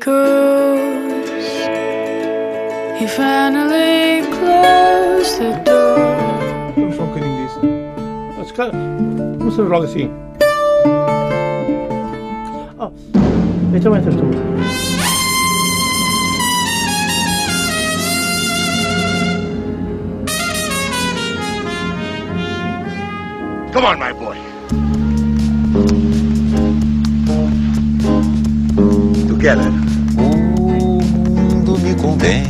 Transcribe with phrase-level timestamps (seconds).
[0.00, 1.28] goes.
[2.98, 5.98] He finally closed the door.
[5.98, 7.54] I'm fucking this.
[8.36, 9.42] That's kind of.
[9.44, 10.10] What's the wrong thing?
[12.82, 12.92] Oh,
[13.74, 14.32] it's a winter storm.
[23.72, 24.36] Come on, my boy.
[29.28, 29.89] Together.
[32.02, 32.49] O mundo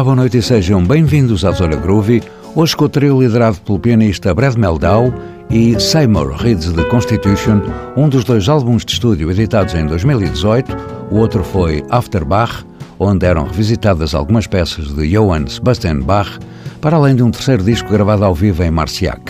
[0.00, 2.22] Olá, boa noite e sejam bem-vindos à Zona Groovy,
[2.56, 5.12] hoje com o trio liderado pelo pianista Brad Meldau
[5.50, 7.60] e Seymour Reeds The Constitution,
[7.94, 10.74] um dos dois álbuns de estúdio editados em 2018,
[11.10, 12.64] o outro foi After Bach,
[12.98, 16.38] onde eram revisitadas algumas peças de Johann Sebastian Bach,
[16.80, 19.20] para além de um terceiro disco gravado ao vivo em Marciac.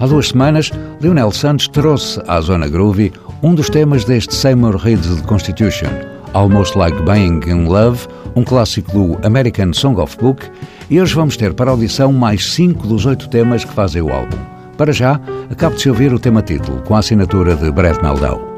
[0.00, 5.14] Há duas semanas, Lionel Santos trouxe à Zona Groovy um dos temas deste Seymour Reeds
[5.14, 10.46] The Constitution, Almost Like Being in Love, um clássico do American Song of Book,
[10.90, 14.38] e hoje vamos ter para audição mais cinco dos oito temas que fazem o álbum.
[14.76, 18.55] Para já, acabo de se ouvir o tema título, com a assinatura de Brett Meldau.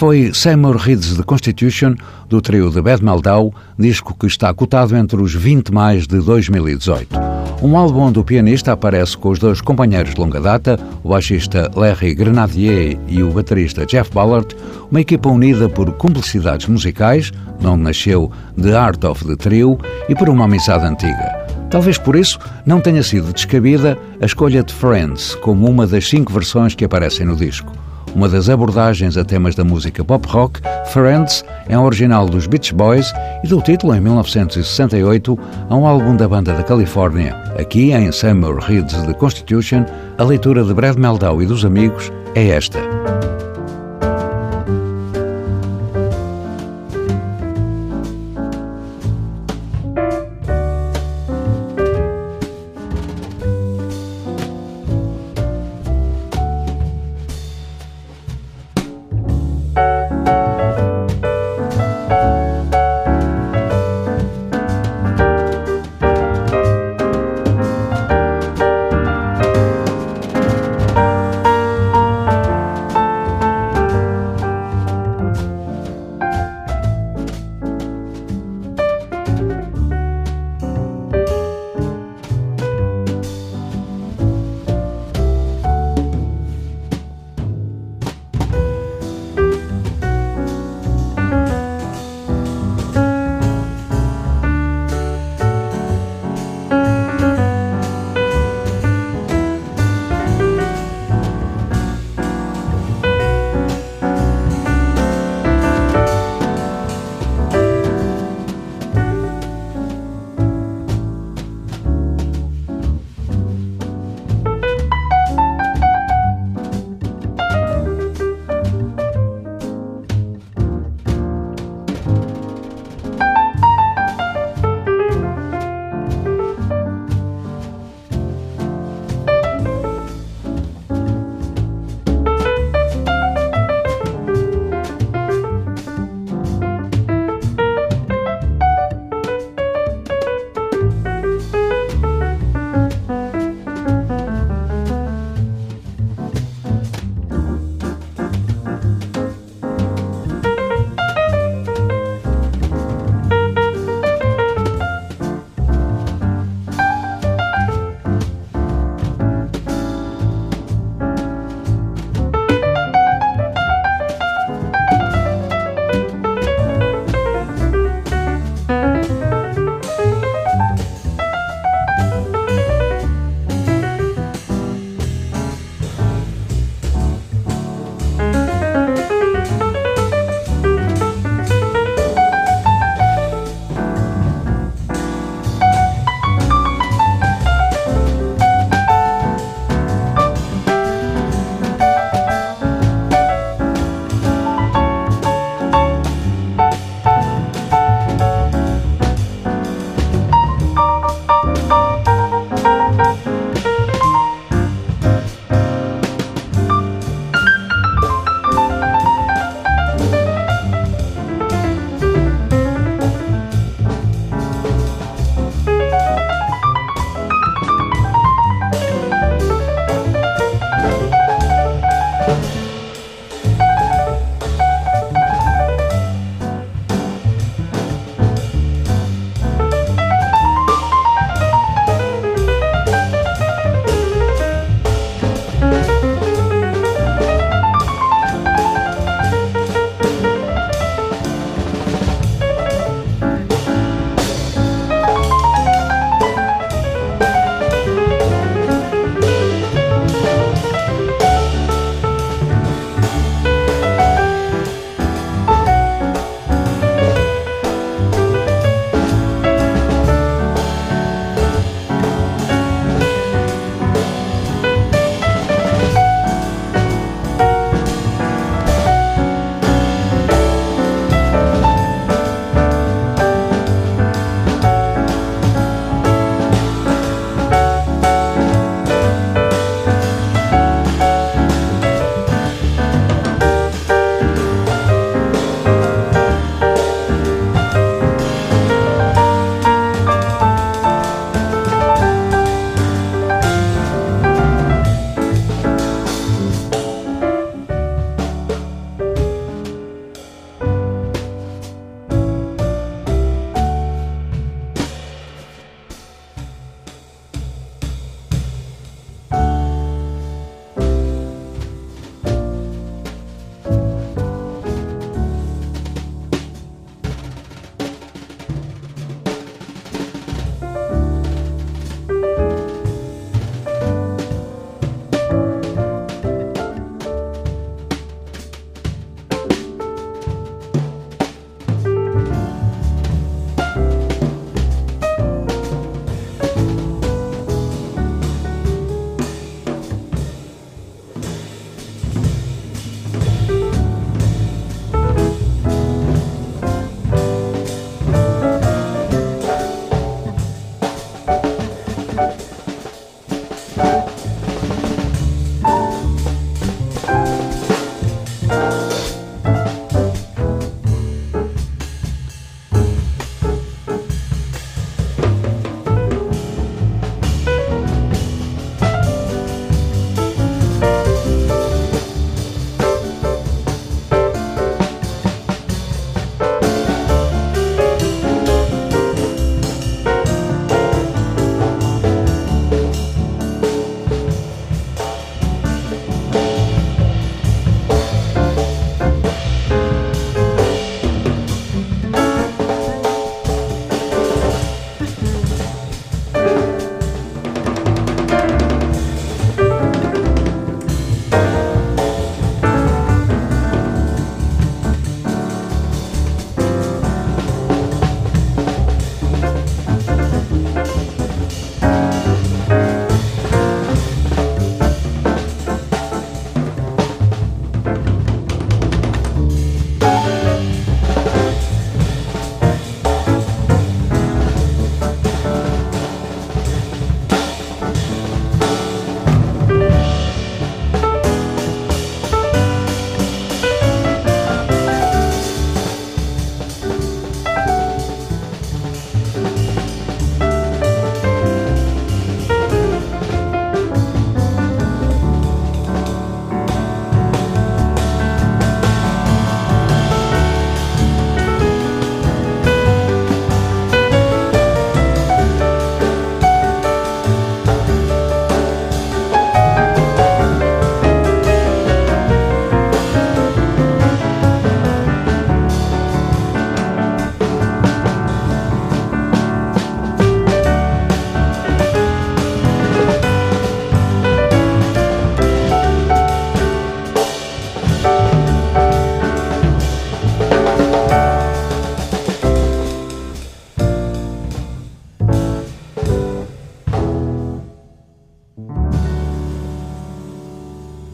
[0.00, 1.94] Foi Seymour Reed's The Constitution,
[2.26, 7.14] do trio de Bad Meldau, disco que está cotado entre os 20 mais de 2018.
[7.62, 11.70] Um álbum onde o pianista aparece com os dois companheiros de longa data, o baixista
[11.76, 14.56] Larry Grenadier e o baterista Jeff Ballard,
[14.90, 17.30] uma equipa unida por cumplicidades musicais,
[17.62, 19.78] onde nasceu The Art of the Trio,
[20.08, 21.46] e por uma amizade antiga.
[21.70, 26.32] Talvez por isso não tenha sido descabida a escolha de Friends como uma das cinco
[26.32, 27.70] versões que aparecem no disco.
[28.14, 30.60] Uma das abordagens a temas da música pop rock,
[30.92, 33.12] Friends é um original dos Beach Boys
[33.44, 35.38] e deu título em 1968
[35.68, 37.36] a um álbum da banda da Califórnia.
[37.58, 39.84] Aqui em Summer Reads The Constitution,
[40.18, 42.80] a leitura de Brad Meldau e dos amigos é esta.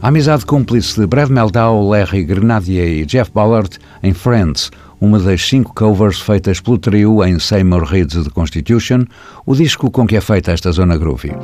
[0.07, 4.71] A amizade cúmplice de Brad Meldau, Larry Grenadier e Jeff Ballard em Friends,
[5.01, 9.03] uma das cinco covers feitas pelo trio em Seymour Reed's The Constitution,
[9.45, 11.35] o disco com que é feita esta zona groovy.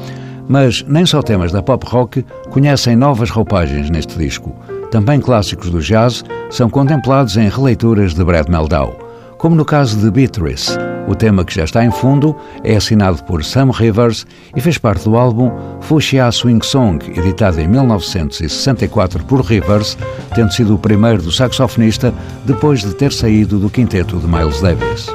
[0.48, 4.56] Mas nem só temas da pop rock conhecem novas roupagens neste disco.
[4.90, 8.98] Também clássicos do jazz são contemplados em releituras de Brad Meldau,
[9.38, 10.78] como no caso de Beatrice.
[11.08, 15.04] O tema que já está em fundo é assinado por Sam Rivers e fez parte
[15.04, 19.98] do álbum Fuchsia Swing Song, editado em 1964 por Rivers,
[20.34, 22.14] tendo sido o primeiro do saxofonista
[22.46, 25.08] depois de ter saído do quinteto de Miles Davis.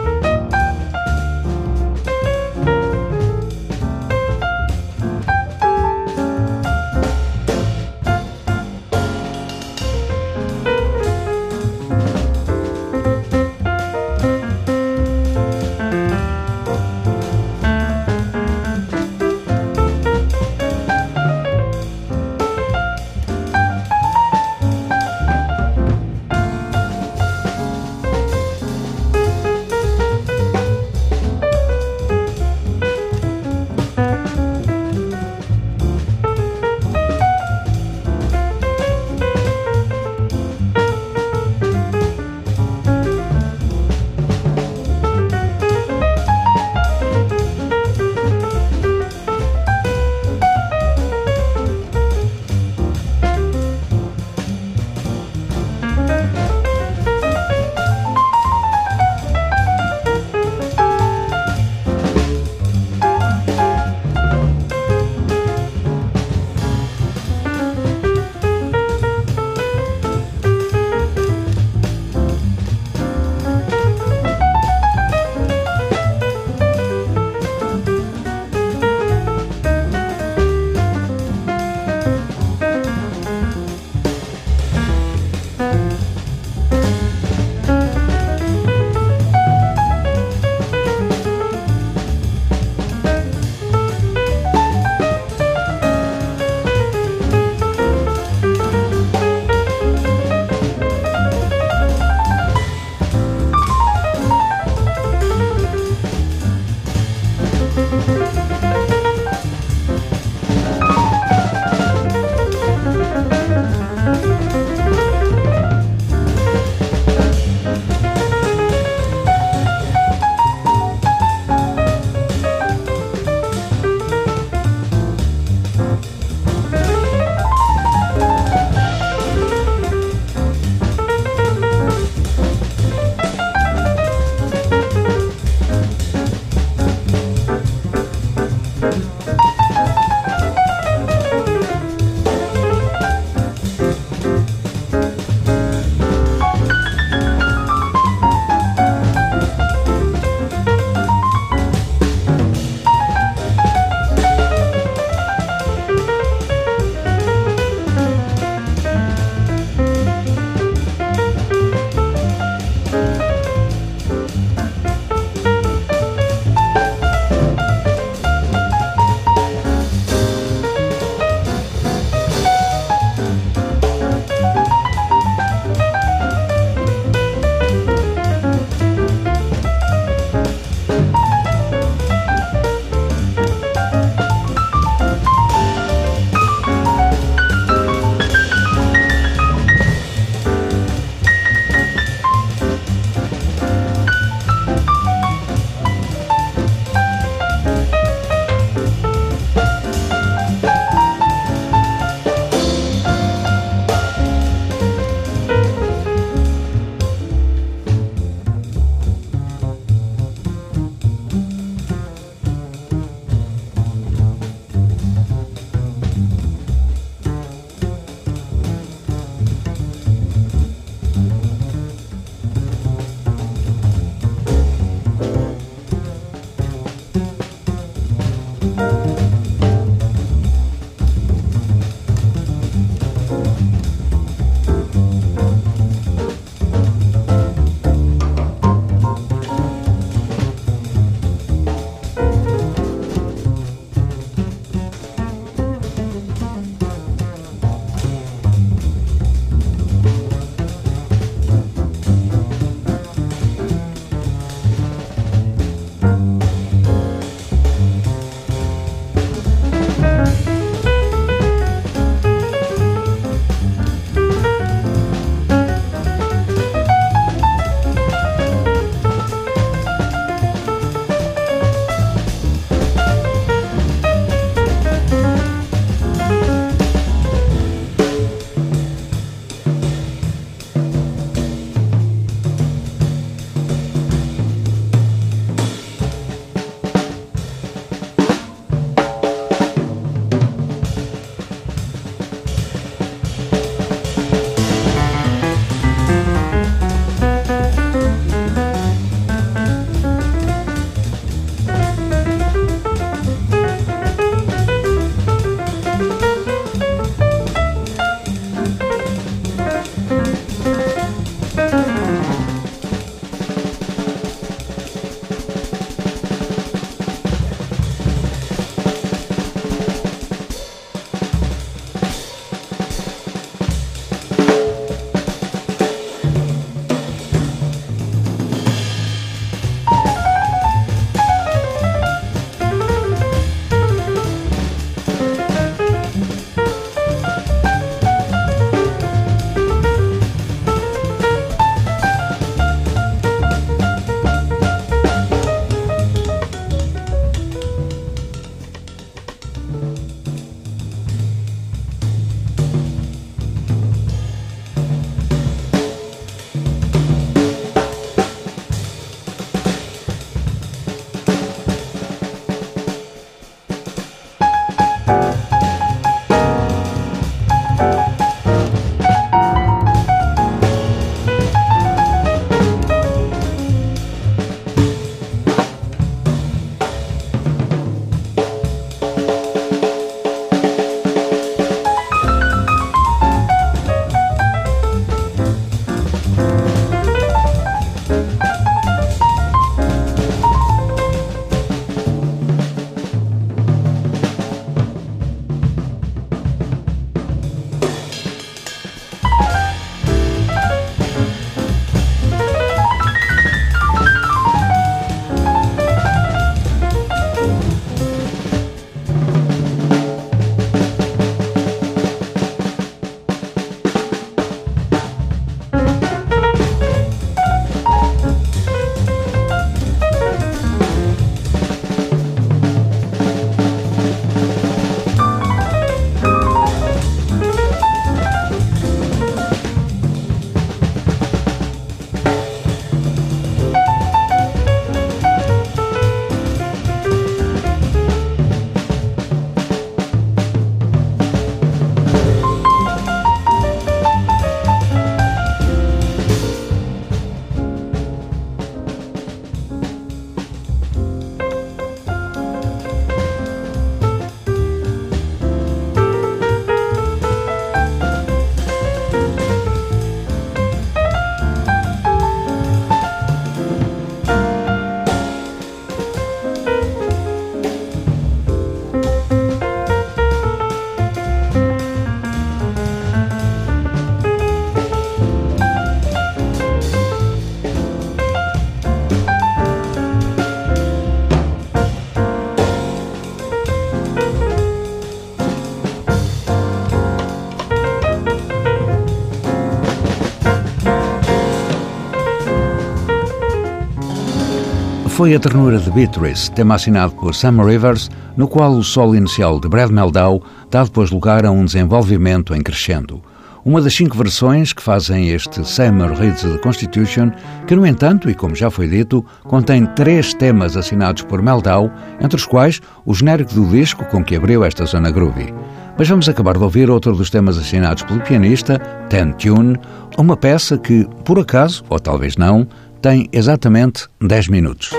[495.18, 499.58] Foi a ternura de Beatrice, tema assinado por Sam Rivers, no qual o solo inicial
[499.58, 503.20] de Brad Meldau dá depois lugar a um desenvolvimento em crescendo.
[503.64, 507.32] Uma das cinco versões que fazem este Summer Reads the Constitution,
[507.66, 512.36] que, no entanto, e como já foi dito, contém três temas assinados por Meldau, entre
[512.36, 515.52] os quais o genérico do disco com que abriu esta zona groovy.
[515.98, 518.78] Mas vamos acabar de ouvir outro dos temas assinados pelo pianista,
[519.10, 519.76] Ten Tune,
[520.16, 522.68] uma peça que, por acaso, ou talvez não,
[523.00, 524.90] tem exatamente 10 minutos.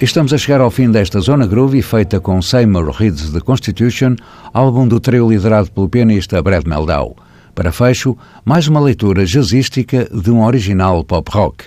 [0.00, 4.14] Estamos a chegar ao fim desta Zona Groovy feita com Seymour Reeds The Constitution,
[4.52, 7.16] álbum do trio liderado pelo pianista Brad Meldau.
[7.54, 11.64] Para fecho, mais uma leitura jazzística de um original pop rock,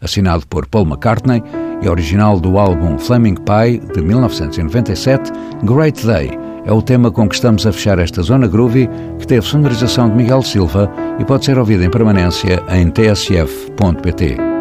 [0.00, 1.42] assinado por Paul McCartney
[1.82, 5.32] e original do álbum Flaming Pie de 1997,
[5.64, 6.38] Great Day.
[6.64, 10.14] É o tema com que estamos a fechar esta Zona Groovy, que teve sonorização de
[10.14, 14.51] Miguel Silva e pode ser ouvida em permanência em tsf.pt.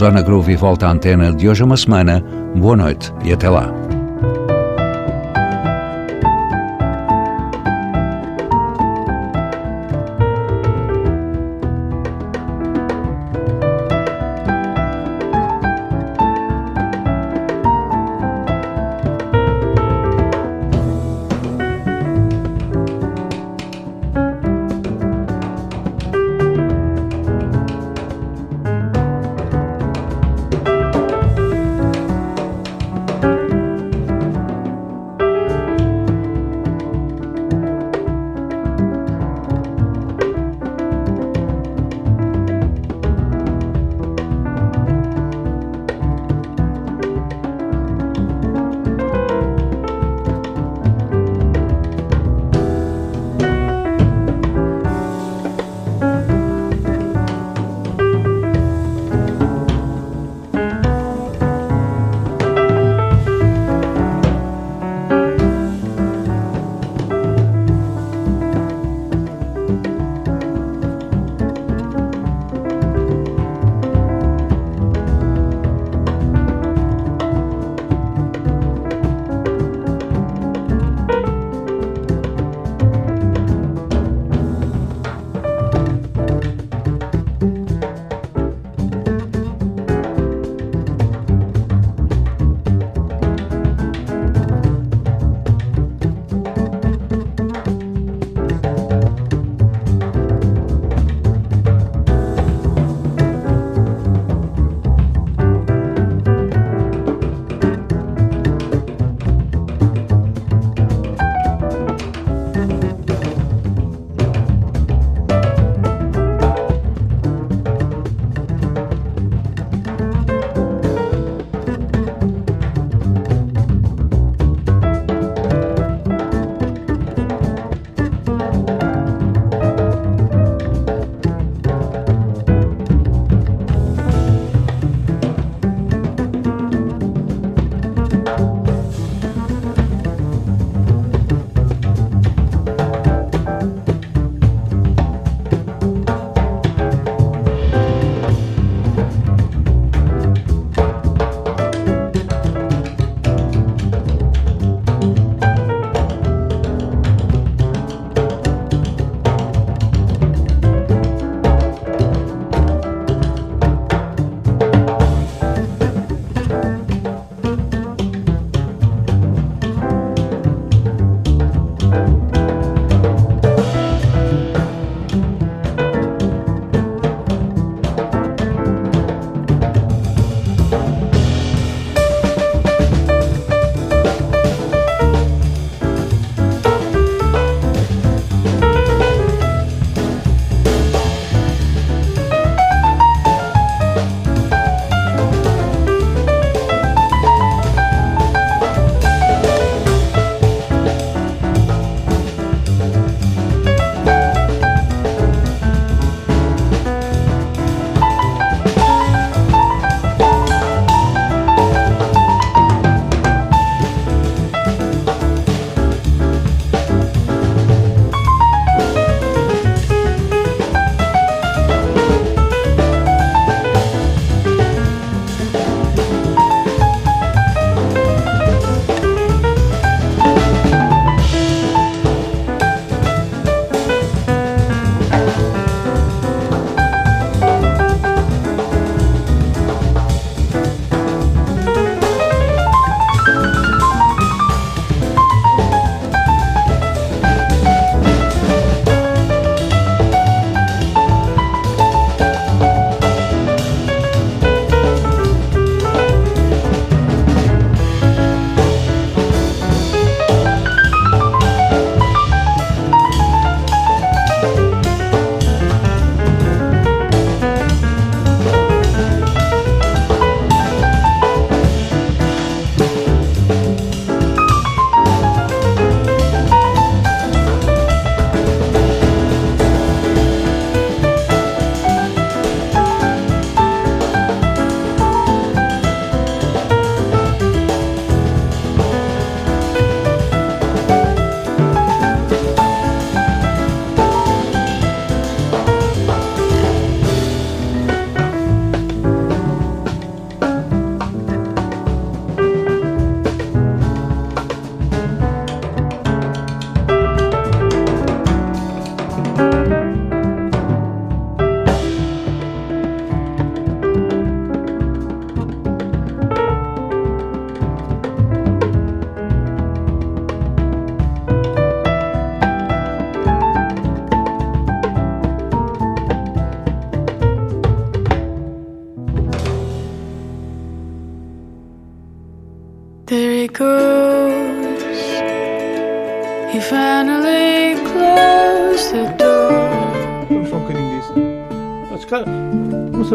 [0.00, 2.24] Zona Groove volta à antena de hoje a uma semana.
[2.56, 3.89] Boa noite e até lá.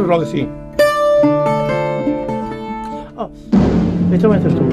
[0.03, 0.47] Roxy.
[3.17, 3.29] Oh,
[4.11, 4.64] échame esto.